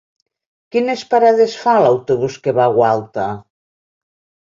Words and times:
Quines 0.75 1.01
parades 1.11 1.57
fa 1.65 1.75
l'autobús 1.83 2.37
que 2.47 2.55
va 2.61 2.65
a 2.71 2.73
Gualta? 2.79 3.27